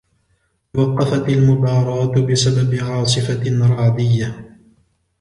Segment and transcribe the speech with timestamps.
[0.73, 4.57] توقفت المباراة بسبب عاصفة رعدية.